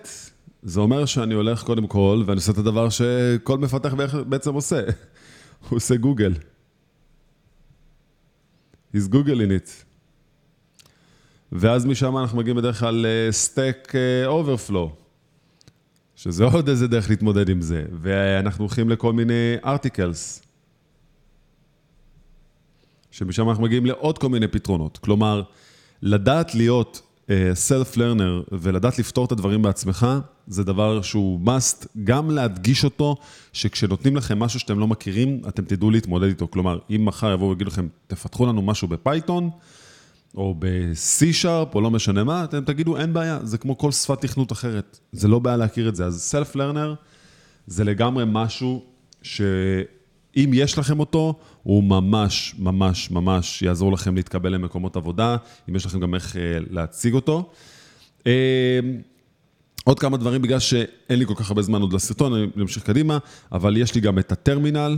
זה 0.62 0.80
אומר 0.80 1.06
שאני 1.06 1.34
הולך 1.34 1.62
קודם 1.62 1.86
כל, 1.86 2.22
ואני 2.26 2.36
עושה 2.36 2.52
את 2.52 2.58
הדבר 2.58 2.88
שכל 2.88 3.58
מפתח 3.58 3.94
בעצם 4.28 4.54
עושה. 4.54 4.80
הוא 5.68 5.76
עושה 5.76 5.96
גוגל. 5.96 6.34
He's 8.94 9.08
googling 9.12 9.50
it. 9.50 9.85
ואז 11.52 11.86
משם 11.86 12.16
אנחנו 12.16 12.38
מגיעים 12.38 12.56
בדרך 12.56 12.80
כלל 12.80 13.06
ל-Stack 13.08 13.92
Overflow, 14.26 14.92
שזה 16.16 16.44
עוד 16.54 16.68
איזה 16.68 16.88
דרך 16.88 17.10
להתמודד 17.10 17.48
עם 17.48 17.60
זה, 17.60 17.84
ואנחנו 18.00 18.64
הולכים 18.64 18.90
לכל 18.90 19.12
מיני 19.12 19.54
articles, 19.64 20.42
שמשם 23.10 23.48
אנחנו 23.48 23.62
מגיעים 23.62 23.86
לעוד 23.86 24.18
כל 24.18 24.28
מיני 24.28 24.48
פתרונות. 24.48 24.98
כלומר, 24.98 25.42
לדעת 26.02 26.54
להיות 26.54 27.02
self 27.54 27.96
uh, 27.96 28.00
learner 28.00 28.42
ולדעת 28.52 28.98
לפתור 28.98 29.24
את 29.24 29.32
הדברים 29.32 29.62
בעצמך, 29.62 30.06
זה 30.46 30.64
דבר 30.64 31.02
שהוא 31.02 31.40
must, 31.46 31.86
גם 32.04 32.30
להדגיש 32.30 32.84
אותו, 32.84 33.16
שכשנותנים 33.52 34.16
לכם 34.16 34.38
משהו 34.38 34.60
שאתם 34.60 34.78
לא 34.78 34.86
מכירים, 34.86 35.40
אתם 35.48 35.64
תדעו 35.64 35.90
להתמודד 35.90 36.28
איתו. 36.28 36.48
כלומר, 36.50 36.78
אם 36.90 37.04
מחר 37.04 37.32
יבואו 37.32 37.50
ויגידו 37.50 37.70
לכם, 37.70 37.88
תפתחו 38.06 38.46
לנו 38.46 38.62
משהו 38.62 38.88
ב-Python, 38.88 39.50
או 40.34 40.54
ב-C-Sharp, 40.58 41.74
או 41.74 41.80
לא 41.80 41.90
משנה 41.90 42.24
מה, 42.24 42.44
אתם 42.44 42.64
תגידו, 42.64 42.96
אין 42.96 43.12
בעיה, 43.12 43.38
זה 43.42 43.58
כמו 43.58 43.78
כל 43.78 43.92
שפת 43.92 44.20
תכנות 44.20 44.52
אחרת. 44.52 44.98
זה 45.12 45.28
לא 45.28 45.38
בעיה 45.38 45.56
להכיר 45.56 45.88
את 45.88 45.96
זה. 45.96 46.04
אז 46.04 46.34
לרנר 46.54 46.94
זה 47.66 47.84
לגמרי 47.84 48.24
משהו 48.26 48.84
שאם 49.22 50.50
יש 50.54 50.78
לכם 50.78 51.00
אותו, 51.00 51.34
הוא 51.62 51.84
ממש, 51.84 52.54
ממש, 52.58 53.10
ממש 53.10 53.62
יעזור 53.62 53.92
לכם 53.92 54.14
להתקבל 54.14 54.52
למקומות 54.52 54.96
עבודה, 54.96 55.36
אם 55.68 55.76
יש 55.76 55.86
לכם 55.86 56.00
גם 56.00 56.14
איך 56.14 56.36
אה, 56.36 56.58
להציג 56.70 57.14
אותו. 57.14 57.50
אה, 58.26 58.80
עוד 59.84 59.98
כמה 59.98 60.16
דברים, 60.16 60.42
בגלל 60.42 60.58
שאין 60.58 61.18
לי 61.18 61.26
כל 61.26 61.34
כך 61.34 61.50
הרבה 61.50 61.62
זמן 61.62 61.80
עוד 61.80 61.92
לסרטון, 61.92 62.34
אני 62.34 62.46
אמשיך 62.62 62.82
קדימה, 62.82 63.18
אבל 63.52 63.76
יש 63.76 63.94
לי 63.94 64.00
גם 64.00 64.18
את 64.18 64.32
הטרמינל, 64.32 64.96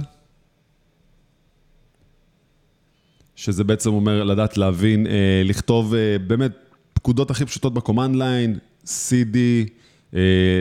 שזה 3.39 3.65
בעצם 3.65 3.91
אומר 3.91 4.25
לדעת 4.25 4.57
להבין, 4.59 5.07
אה, 5.07 5.43
לכתוב 5.45 5.95
באמת 6.27 6.53
פקודות 6.93 7.31
הכי 7.31 7.47
פשוטות 7.47 7.75
בקומנד 7.75 8.17
ליין, 8.17 8.59
CD, 8.85 9.37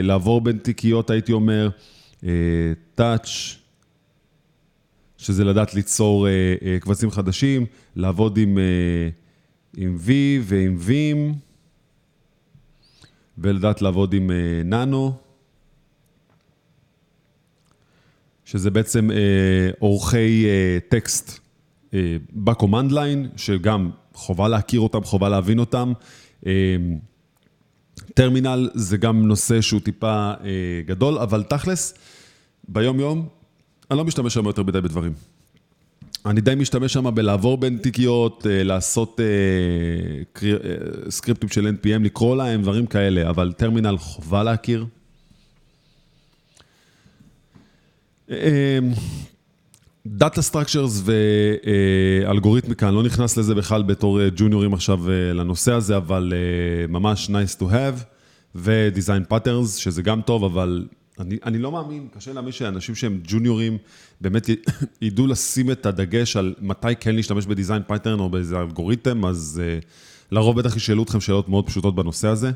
לעבור 0.02 0.40
בין 0.40 0.58
תיקיות, 0.58 1.10
הייתי 1.10 1.32
אומר, 1.32 1.68
touch, 2.98 3.28
שזה 5.16 5.44
לדעת 5.44 5.74
ליצור 5.74 6.26
uh, 6.26 6.30
uh, 6.62 6.84
קבצים 6.84 7.10
חדשים, 7.10 7.66
לעבוד 7.96 8.38
עם, 8.38 8.58
uh, 8.58 9.76
עם 9.76 9.98
V 10.06 10.10
ועם 10.42 10.78
Vim, 10.86 11.34
ולדעת 13.38 13.82
לעבוד 13.82 14.12
עם 14.12 14.30
ננו, 14.64 15.12
שזה 18.44 18.70
בעצם 18.70 19.10
עורכי 19.80 20.46
טקסט 20.88 21.47
ב-command 22.32 22.92
line, 22.92 23.28
שגם 23.36 23.90
חובה 24.12 24.48
להכיר 24.48 24.80
אותם, 24.80 25.04
חובה 25.04 25.28
להבין 25.28 25.58
אותם. 25.58 25.92
טרמינל 28.14 28.70
זה 28.74 28.96
גם 28.96 29.28
נושא 29.28 29.60
שהוא 29.60 29.80
טיפה 29.80 30.32
גדול, 30.86 31.18
אבל 31.18 31.42
תכלס, 31.42 31.94
ביום-יום 32.68 33.28
אני 33.90 33.98
לא 33.98 34.04
משתמש 34.04 34.34
שם 34.34 34.46
יותר 34.46 34.62
מדי 34.62 34.80
בדברים. 34.80 35.12
אני 36.26 36.40
די 36.40 36.54
משתמש 36.54 36.92
שם 36.92 37.14
בלעבור 37.14 37.58
בין 37.58 37.78
תיקיות, 37.78 38.46
אה, 38.50 38.62
לעשות 38.62 39.20
אה, 39.20 39.24
query, 40.32 40.52
אה, 40.52 40.58
script-ים 41.10 41.48
של 41.48 41.66
NPM, 41.66 42.04
לקרוא 42.04 42.36
להם, 42.36 42.62
דברים 42.62 42.86
כאלה, 42.86 43.30
אבל 43.30 43.52
טרמינל 43.52 43.98
חובה 43.98 44.42
להכיר. 44.42 44.86
data 50.10 50.42
structures 50.42 51.02
ואלגוריתמיקה, 52.24 52.88
אני 52.88 52.96
לא 52.96 53.02
נכנס 53.02 53.36
לזה 53.36 53.54
בכלל 53.54 53.82
בתור 53.82 54.20
ג'וניורים 54.36 54.74
עכשיו 54.74 55.00
לנושא 55.34 55.72
הזה, 55.72 55.96
אבל 55.96 56.32
ממש 56.88 57.30
nice 57.30 57.60
to 57.60 57.64
have, 57.64 58.04
ו-design 58.54 59.32
patterns, 59.32 59.78
שזה 59.78 60.02
גם 60.02 60.20
טוב, 60.22 60.44
אבל 60.44 60.86
אני, 61.20 61.38
אני 61.44 61.58
לא 61.58 61.72
מאמין, 61.72 62.08
קשה 62.16 62.32
להאמין 62.32 62.52
שאנשים 62.52 62.94
שהם 62.94 63.20
ג'וניורים 63.24 63.78
באמת 64.20 64.50
ידעו 65.02 65.26
לשים 65.26 65.70
את 65.70 65.86
הדגש 65.86 66.36
על 66.36 66.54
מתי 66.60 66.96
כן 67.00 67.14
להשתמש 67.14 67.46
בדיזיין 67.46 67.82
פייטרן 67.86 68.20
או 68.20 68.28
באיזה 68.28 68.60
אלגוריתם, 68.60 69.24
אז 69.24 69.62
לרוב 70.30 70.58
בטח 70.58 70.76
ישאלו 70.76 71.02
אתכם 71.02 71.20
שאלות 71.20 71.48
מאוד 71.48 71.66
פשוטות 71.66 71.94
בנושא 71.94 72.28
הזה. 72.28 72.50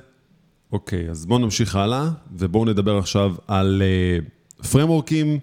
אוקיי, 0.72 1.11
אז 1.11 1.27
בואו 1.27 1.38
נמשיך 1.38 1.77
הלאה, 1.77 2.11
ובואו 2.33 2.64
נדבר 2.64 2.98
עכשיו 2.98 3.35
על 3.48 3.83
framework-ים 4.70 5.38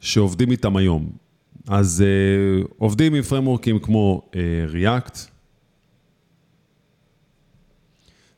שעובדים 0.00 0.50
איתם 0.50 0.76
היום. 0.76 1.23
אז 1.68 2.04
uh, 2.04 2.68
עובדים 2.78 3.14
עם 3.14 3.22
framework-ים 3.22 3.78
כמו 3.78 4.22
uh, 4.32 4.36
React, 4.74 5.18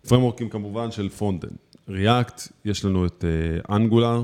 framework-ים 0.09 0.49
כמובן 0.49 0.91
של 0.91 1.09
frontend. 1.09 1.57
React, 1.89 2.49
יש 2.65 2.85
לנו 2.85 3.07
את 3.07 3.25
uh, 3.65 3.71
Angular, 3.71 4.23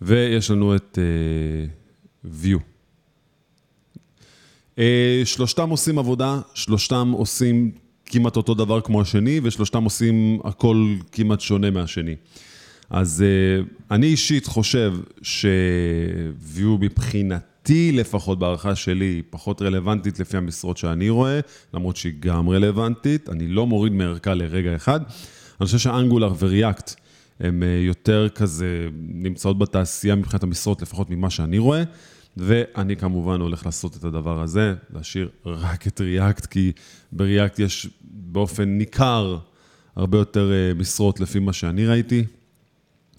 ויש 0.00 0.50
לנו 0.50 0.76
את 0.76 0.98
uh, 0.98 2.28
Vue. 2.42 2.58
Uh, 4.76 4.80
שלושתם 5.24 5.70
עושים 5.70 5.98
עבודה, 5.98 6.40
שלושתם 6.54 7.10
עושים 7.16 7.72
כמעט 8.06 8.36
אותו 8.36 8.54
דבר 8.54 8.80
כמו 8.80 9.00
השני, 9.00 9.40
ושלושתם 9.42 9.84
עושים 9.84 10.40
הכל 10.44 10.94
כמעט 11.12 11.40
שונה 11.40 11.70
מהשני. 11.70 12.16
אז 12.92 13.24
uh, 13.24 13.68
אני 13.90 14.06
אישית 14.06 14.46
חושב 14.46 14.94
ש-View 15.22 16.78
מבחינת... 16.80 17.52
לדעתי 17.62 17.92
לפחות 17.92 18.38
בהערכה 18.38 18.74
שלי, 18.74 19.04
היא 19.04 19.22
פחות 19.30 19.62
רלוונטית 19.62 20.20
לפי 20.20 20.36
המשרות 20.36 20.76
שאני 20.76 21.08
רואה, 21.08 21.40
למרות 21.74 21.96
שהיא 21.96 22.12
גם 22.20 22.48
רלוונטית, 22.48 23.28
אני 23.28 23.48
לא 23.48 23.66
מוריד 23.66 23.92
מערכה 23.92 24.34
לרגע 24.34 24.76
אחד. 24.76 25.00
אני 25.60 25.66
חושב 25.66 25.78
שאנגולר 25.78 26.32
וריאקט 26.38 26.94
הם 27.40 27.62
אה, 27.62 27.68
יותר 27.68 28.28
כזה 28.28 28.88
נמצאות 29.08 29.58
בתעשייה 29.58 30.14
מבחינת 30.14 30.42
המשרות, 30.42 30.82
לפחות 30.82 31.10
ממה 31.10 31.30
שאני 31.30 31.58
רואה, 31.58 31.82
ואני 32.36 32.96
כמובן 32.96 33.40
הולך 33.40 33.66
לעשות 33.66 33.96
את 33.96 34.04
הדבר 34.04 34.42
הזה, 34.42 34.74
להשאיר 34.94 35.30
רק 35.46 35.86
את 35.86 36.00
ריאקט, 36.00 36.46
כי 36.46 36.72
בריאקט 37.12 37.58
יש 37.58 37.88
באופן 38.02 38.64
ניכר 38.64 39.38
הרבה 39.96 40.18
יותר 40.18 40.52
אה, 40.52 40.74
משרות 40.74 41.20
לפי 41.20 41.38
מה 41.38 41.52
שאני 41.52 41.86
ראיתי. 41.86 42.24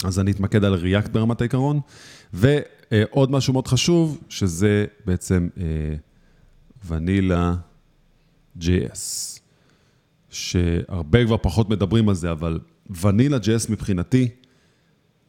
אז 0.03 0.19
אני 0.19 0.31
אתמקד 0.31 0.63
על 0.63 0.73
ריאקט 0.73 1.09
ברמת 1.09 1.41
העיקרון. 1.41 1.79
ועוד 2.33 3.31
משהו 3.31 3.53
מאוד 3.53 3.67
חשוב, 3.67 4.21
שזה 4.29 4.85
בעצם 5.05 5.49
ונילה 6.87 7.55
JS, 8.59 9.39
שהרבה 10.29 11.25
כבר 11.25 11.37
פחות 11.37 11.69
מדברים 11.69 12.09
על 12.09 12.15
זה, 12.15 12.31
אבל 12.31 12.59
ונילה 13.01 13.37
JS 13.37 13.71
מבחינתי, 13.71 14.29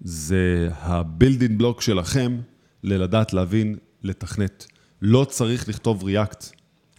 זה 0.01 0.69
הבילדין 0.79 1.59
בלוק 1.59 1.81
שלכם 1.81 2.41
ללדעת 2.83 3.33
להבין, 3.33 3.77
לתכנת. 4.03 4.67
לא 5.03 5.27
צריך 5.31 5.69
לכתוב 5.69 6.05
React, 6.09 6.45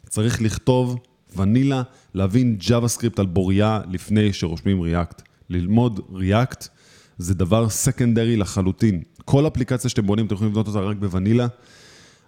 צריך 0.10 0.42
לכתוב 0.42 1.00
ונילה, 1.36 1.84
להבין 2.14 2.58
JavaScript 2.62 3.16
על 3.18 3.26
בוריה 3.26 3.82
לפני 3.92 4.34
שרושמים 4.34 4.84
React. 4.84 5.22
ללמוד 5.50 6.00
React 6.14 6.68
זה 7.17 7.34
דבר 7.34 7.69
סקנדרי 7.69 8.38
לחלוטין. 8.38 9.01
כל 9.25 9.47
אפליקציה 9.47 9.89
שאתם 9.89 10.08
בונים, 10.08 10.25
אתם 10.25 10.36
יכולים 10.36 10.51
לבנות 10.51 10.67
אותה 10.67 10.80
רק 10.80 10.97
בוונילה, 10.97 11.47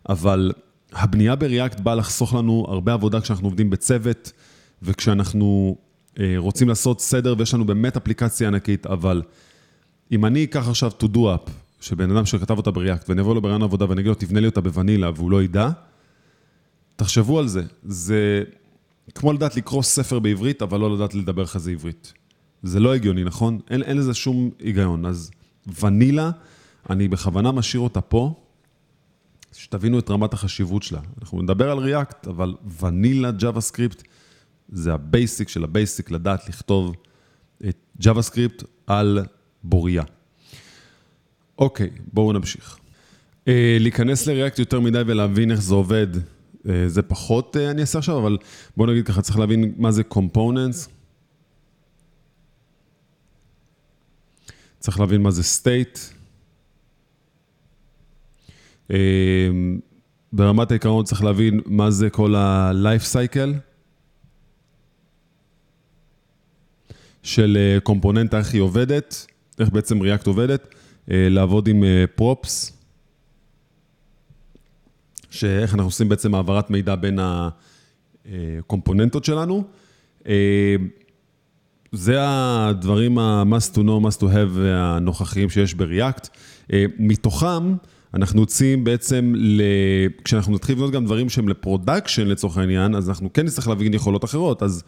אבל 0.09 0.51
הבנייה 0.93 1.35
בריאקט 1.35 1.79
באה 1.79 1.95
לחסוך 1.95 2.33
לנו 2.33 2.65
הרבה 2.67 2.93
עבודה 2.93 3.21
כשאנחנו 3.21 3.47
עובדים 3.47 3.69
בצוות, 3.69 4.31
וכשאנחנו 4.81 5.75
אה, 6.19 6.33
רוצים 6.37 6.69
לעשות 6.69 7.01
סדר, 7.01 7.35
ויש 7.37 7.53
לנו 7.53 7.65
באמת 7.65 7.97
אפליקציה 7.97 8.47
ענקית, 8.47 8.85
אבל 8.85 9.21
אם 10.11 10.25
אני 10.25 10.43
אקח 10.43 10.67
עכשיו 10.69 10.91
to-do 11.03 11.17
app, 11.17 11.51
שבן 11.79 12.11
אדם 12.11 12.25
שכתב 12.25 12.57
אותה 12.57 12.71
ב-React, 12.71 13.09
ואני 13.09 13.21
אבוא 13.21 13.35
לו 13.35 13.41
בריאיון 13.41 13.63
עבודה 13.63 13.89
ואני 13.89 14.01
אגיד 14.01 14.09
לו, 14.09 14.15
תבנה 14.15 14.39
לי 14.39 14.45
אותה 14.45 14.61
ב-vanilla, 14.61 15.11
והוא 15.15 15.31
לא 15.31 15.43
ידע, 15.43 15.69
תחשבו 16.95 17.39
על 17.39 17.47
זה. 17.47 17.63
זה 17.83 18.43
כמו 19.15 19.33
לדעת 19.33 19.55
לקרוא 19.55 19.83
ספר 19.83 20.19
בעברית, 20.19 20.61
אבל 20.61 20.79
לא 20.79 20.95
לדעת 20.95 21.15
לדבר 21.15 21.45
בחזרה 21.45 21.71
עברית. 21.71 22.13
זה 22.63 22.79
לא 22.79 22.95
הגיוני, 22.95 23.23
נכון? 23.23 23.59
אין, 23.69 23.83
אין 23.83 23.97
לזה 23.97 24.13
שום 24.13 24.49
היגיון. 24.59 25.05
אז 25.05 25.31
ונילה, 25.81 26.31
אני 26.89 27.07
בכוונה 27.07 27.51
משאיר 27.51 27.81
אותה 27.81 28.01
פה, 28.01 28.33
שתבינו 29.53 29.99
את 29.99 30.09
רמת 30.09 30.33
החשיבות 30.33 30.83
שלה. 30.83 30.99
אנחנו 31.21 31.41
נדבר 31.41 31.71
על 31.71 31.93
React, 31.93 32.29
אבל 32.29 32.55
vanilla 32.81 33.31
JavaScript 33.39 34.03
זה 34.69 34.93
ה-basic 34.93 35.49
של 35.49 35.63
ה-basic, 35.63 36.11
לדעת 36.11 36.49
לכתוב 36.49 36.95
את 37.69 37.77
JavaScript 38.03 38.63
על 38.87 39.19
בוריה. 39.63 40.03
אוקיי, 41.59 41.89
בואו 42.13 42.33
נמשיך. 42.33 42.77
אה, 43.47 43.77
להיכנס 43.79 44.27
ל-React 44.27 44.55
יותר 44.59 44.79
מדי 44.79 45.01
ולהבין 45.05 45.51
איך 45.51 45.61
זה 45.61 45.75
עובד, 45.75 46.07
אה, 46.69 46.89
זה 46.89 47.01
פחות 47.01 47.57
אה, 47.57 47.71
אני 47.71 47.81
אעשה 47.81 47.97
עכשיו, 47.97 48.19
אבל 48.19 48.37
בואו 48.77 48.91
נגיד 48.91 49.07
ככה, 49.07 49.21
צריך 49.21 49.39
להבין 49.39 49.73
מה 49.77 49.91
זה 49.91 50.01
Components. 50.13 50.96
צריך 54.79 54.99
להבין 54.99 55.21
מה 55.21 55.31
זה 55.31 55.41
state. 55.41 55.99
אמ, 58.89 59.79
ברמת 60.33 60.71
העיקרון 60.71 61.05
צריך 61.05 61.23
להבין 61.23 61.61
מה 61.65 61.91
זה 61.91 62.09
כל 62.09 62.35
ה-life 62.35 63.13
cycle 63.13 63.53
של 67.23 67.57
אה, 67.59 67.79
component-ה, 67.79 68.37
איך 68.37 68.53
היא 68.53 68.61
עובדת, 68.61 69.25
איך 69.59 69.69
בעצם 69.69 70.01
React 70.01 70.25
עובדת, 70.25 70.75
אה, 71.11 71.27
לעבוד 71.29 71.67
עם 71.67 71.83
props, 72.15 72.73
שאיך 75.29 75.73
אנחנו 75.73 75.87
עושים 75.87 76.09
בעצם 76.09 76.35
העברת 76.35 76.69
מידע 76.69 76.95
בין 76.95 77.19
ה-component-ות 78.25 79.25
שלנו. 79.25 79.63
זה 81.91 82.17
הדברים 82.19 83.17
ה-must 83.17 83.75
to 83.75 83.77
know, 83.77 84.07
must 84.07 84.19
to 84.19 84.23
have 84.23 84.59
הנוכחיים 84.59 85.49
שיש 85.49 85.75
ב-React. 85.75 86.27
מתוכם, 86.99 87.75
אנחנו 88.13 88.41
יוצאים 88.41 88.83
בעצם, 88.83 89.33
ל... 89.35 89.61
כשאנחנו 90.23 90.55
נתחיל 90.55 90.75
לבנות 90.75 90.91
גם 90.91 91.05
דברים 91.05 91.29
שהם 91.29 91.49
ל-production 91.49 92.27
לצורך 92.27 92.57
העניין, 92.57 92.95
אז 92.95 93.09
אנחנו 93.09 93.33
כן 93.33 93.45
נצטרך 93.45 93.67
להבין 93.67 93.93
יכולות 93.93 94.25
אחרות. 94.25 94.63
אז 94.63 94.83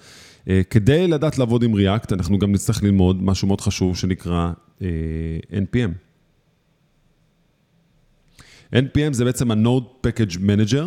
כדי 0.70 1.08
לדעת 1.08 1.38
לעבוד 1.38 1.64
עם 1.64 1.76
React, 1.76 2.14
אנחנו 2.14 2.40
גם 2.40 2.52
נצטרך 2.52 2.84
ללמוד 2.84 3.24
משהו 3.24 3.48
מאוד 3.48 3.62
חשוב 3.62 3.98
שנקרא 3.98 4.52
NPM. 5.52 5.92
NPM 8.76 9.12
זה 9.12 9.26
בעצם 9.26 9.52
ה-Node 9.52 10.08
Package 10.08 10.36
Manager, 10.36 10.86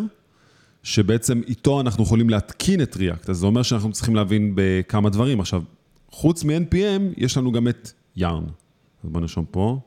שבעצם 0.83 1.41
איתו 1.47 1.81
אנחנו 1.81 2.03
יכולים 2.03 2.31
להתקין 2.31 2.83
את 2.83 2.97
React. 2.97 3.31
אז 3.31 3.37
זה 3.37 3.47
אומר 3.47 3.63
שאנחנו 3.63 3.93
צריכים 3.93 4.15
להבין 4.15 4.53
בכמה 4.55 5.11
דברים. 5.11 5.41
עכשיו, 5.41 5.63
חוץ 6.13 6.45
מ-NPM, 6.45 7.03
יש 7.17 7.37
לנו 7.37 7.53
גם 7.53 7.69
את 7.69 7.93
Yarn. 8.19 8.45
אז 9.05 9.11
בואו 9.11 9.21
נרשום 9.21 9.45
פה. 9.51 9.81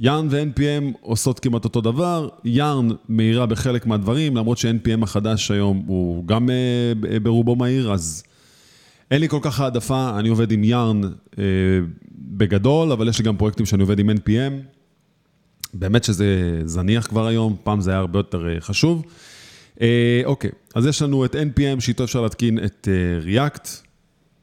Yarn 0.00 0.26
ו-NPM 0.30 0.96
עושות 1.00 1.40
כמעט 1.40 1.64
אותו 1.64 1.80
דבר, 1.80 2.28
Yarn 2.46 2.94
מהירה 3.08 3.46
בחלק 3.46 3.86
מהדברים, 3.86 4.36
למרות 4.36 4.58
ש-NPM 4.58 5.02
החדש 5.02 5.50
היום 5.50 5.84
הוא 5.86 6.26
גם 6.26 6.48
uh, 6.48 7.18
ברובו 7.22 7.56
מהיר, 7.56 7.92
אז 7.92 8.22
אין 9.10 9.20
לי 9.20 9.28
כל 9.28 9.38
כך 9.42 9.60
העדפה, 9.60 10.18
אני 10.18 10.28
עובד 10.28 10.52
עם 10.52 10.62
Yarn 10.64 11.06
uh, 11.34 11.38
בגדול, 12.12 12.92
אבל 12.92 13.08
יש 13.08 13.18
לי 13.18 13.24
גם 13.24 13.36
פרויקטים 13.36 13.66
שאני 13.66 13.82
עובד 13.82 13.98
עם 13.98 14.10
NPM. 14.10 14.52
באמת 15.74 16.04
שזה 16.04 16.60
זניח 16.64 17.06
כבר 17.06 17.26
היום, 17.26 17.56
פעם 17.64 17.80
זה 17.80 17.90
היה 17.90 17.98
הרבה 17.98 18.18
יותר 18.18 18.46
uh, 18.58 18.60
חשוב. 18.60 19.04
אה, 19.80 20.22
אוקיי, 20.24 20.50
אז 20.74 20.86
יש 20.86 21.02
לנו 21.02 21.24
את 21.24 21.34
NPM, 21.34 21.80
שאיתו 21.80 22.04
אפשר 22.04 22.20
להתקין 22.20 22.64
את 22.64 22.88
uh, 22.90 23.26
React, 23.26 23.68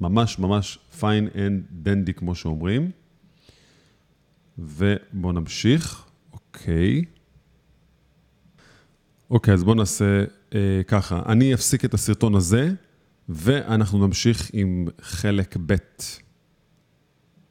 ממש 0.02 0.40
ממש 0.40 0.80
fine 1.00 1.36
and 1.36 1.88
dandy 1.88 2.14
כמו 2.16 2.36
שאומרים. 2.36 2.92
ובואו 4.58 5.32
נמשיך, 5.32 6.06
אוקיי. 6.34 7.02
אוקיי, 9.30 9.54
אז 9.54 9.64
בואו 9.64 9.76
נעשה 9.76 10.24
uh, 10.52 10.56
ככה, 10.88 11.22
אני 11.26 11.54
אפסיק 11.54 11.86
את 11.86 11.94
הסרטון 11.94 12.36
הזה, 12.36 12.74
ואנחנו 13.30 14.08
נמשיך 14.08 14.50
עם 14.54 14.88
חלק 15.02 15.58
ב'. 15.66 15.76